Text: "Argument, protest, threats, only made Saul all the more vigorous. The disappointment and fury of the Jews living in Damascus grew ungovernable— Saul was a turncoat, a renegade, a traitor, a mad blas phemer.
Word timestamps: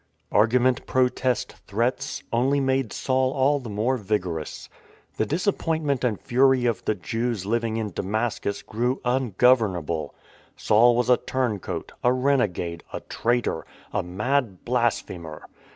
"Argument, 0.31 0.87
protest, 0.87 1.57
threats, 1.67 2.23
only 2.33 2.59
made 2.59 2.91
Saul 2.91 3.31
all 3.33 3.59
the 3.59 3.69
more 3.69 3.97
vigorous. 3.97 4.67
The 5.17 5.27
disappointment 5.27 6.03
and 6.03 6.19
fury 6.19 6.65
of 6.65 6.83
the 6.85 6.95
Jews 6.95 7.45
living 7.45 7.77
in 7.77 7.91
Damascus 7.91 8.63
grew 8.63 8.99
ungovernable— 9.05 10.15
Saul 10.57 10.95
was 10.95 11.11
a 11.11 11.17
turncoat, 11.17 11.91
a 12.03 12.11
renegade, 12.11 12.83
a 12.91 13.01
traitor, 13.01 13.63
a 13.93 14.01
mad 14.01 14.65
blas 14.65 15.03
phemer. 15.03 15.41